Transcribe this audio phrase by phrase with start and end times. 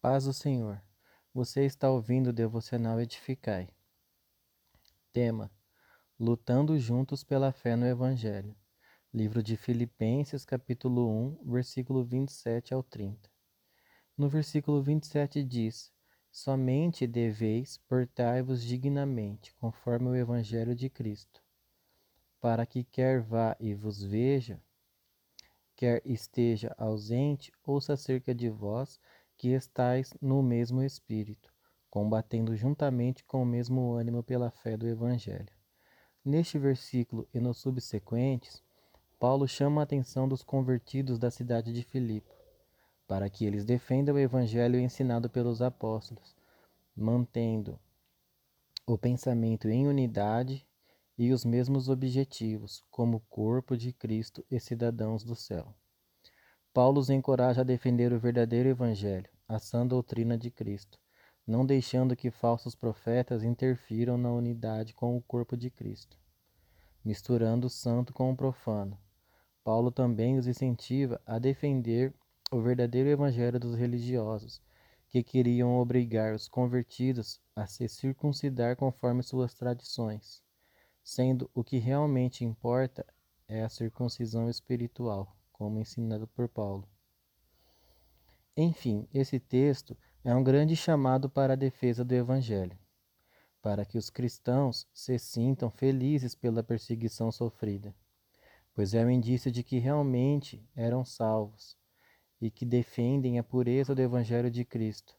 [0.00, 0.80] Paz do Senhor.
[1.32, 3.68] Você está ouvindo o Devocional Edificai.
[5.10, 5.50] Tema:
[6.20, 8.54] Lutando juntos pela fé no Evangelho.
[9.12, 11.08] Livro de Filipenses, capítulo
[11.42, 13.28] 1, versículo 27 ao 30.
[14.16, 15.90] No versículo 27 diz:
[16.30, 21.42] Somente deveis portai-vos dignamente, conforme o Evangelho de Cristo,
[22.38, 24.62] para que quer vá e vos veja,
[25.74, 29.00] quer esteja ausente, ouça acerca de vós
[29.36, 31.52] que estais no mesmo espírito,
[31.90, 35.52] combatendo juntamente com o mesmo ânimo pela fé do Evangelho.
[36.24, 38.62] Neste versículo e nos subsequentes,
[39.18, 42.34] Paulo chama a atenção dos convertidos da cidade de Filipe,
[43.06, 46.36] para que eles defendam o Evangelho ensinado pelos apóstolos,
[46.94, 47.78] mantendo
[48.86, 50.66] o pensamento em unidade
[51.18, 55.74] e os mesmos objetivos, como corpo de Cristo e cidadãos do céu.
[56.76, 60.98] Paulo os encoraja a defender o verdadeiro Evangelho, a sã doutrina de Cristo,
[61.46, 66.18] não deixando que falsos profetas interfiram na unidade com o corpo de Cristo,
[67.02, 68.98] misturando o santo com o profano.
[69.64, 72.12] Paulo também os incentiva a defender
[72.52, 74.60] o verdadeiro Evangelho dos religiosos,
[75.08, 80.42] que queriam obrigar os convertidos a se circuncidar conforme suas tradições,
[81.02, 83.02] sendo o que realmente importa
[83.48, 86.86] é a circuncisão espiritual como ensinado por Paulo.
[88.56, 92.78] Enfim, esse texto é um grande chamado para a defesa do Evangelho,
[93.62, 97.94] para que os cristãos se sintam felizes pela perseguição sofrida,
[98.74, 101.76] pois é um indício de que realmente eram salvos
[102.40, 105.16] e que defendem a pureza do Evangelho de Cristo,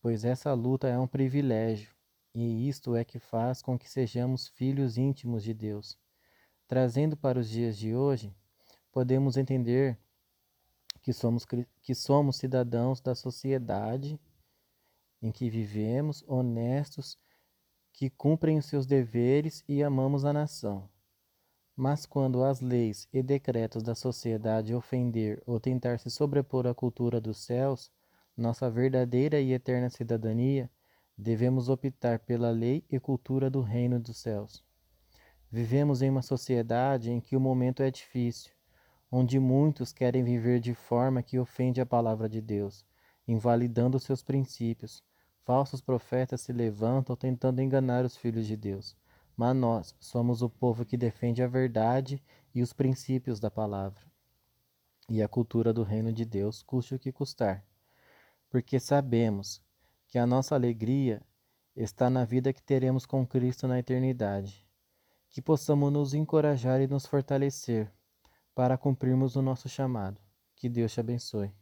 [0.00, 1.94] pois essa luta é um privilégio
[2.34, 5.98] e isto é que faz com que sejamos filhos íntimos de Deus.
[6.68, 8.34] Trazendo para os dias de hoje,
[8.96, 9.98] podemos entender
[11.02, 11.44] que somos,
[11.82, 14.18] que somos cidadãos da sociedade
[15.20, 17.18] em que vivemos, honestos,
[17.92, 20.88] que cumprem os seus deveres e amamos a nação.
[21.76, 27.20] Mas quando as leis e decretos da sociedade ofender ou tentar se sobrepor à cultura
[27.20, 27.92] dos céus,
[28.34, 30.70] nossa verdadeira e eterna cidadania,
[31.18, 34.64] devemos optar pela lei e cultura do reino dos céus.
[35.52, 38.55] Vivemos em uma sociedade em que o momento é difícil,
[39.10, 42.84] onde muitos querem viver de forma que ofende a palavra de Deus,
[43.26, 45.02] invalidando seus princípios.
[45.44, 48.96] Falsos profetas se levantam tentando enganar os filhos de Deus.
[49.36, 52.22] Mas nós somos o povo que defende a verdade
[52.54, 54.00] e os princípios da palavra.
[55.08, 57.64] E a cultura do reino de Deus, custe o que custar.
[58.48, 59.62] Porque sabemos
[60.08, 61.22] que a nossa alegria
[61.76, 64.66] está na vida que teremos com Cristo na eternidade.
[65.28, 67.92] Que possamos nos encorajar e nos fortalecer
[68.56, 70.18] para cumprirmos o nosso chamado.
[70.56, 71.52] Que Deus te abençoe.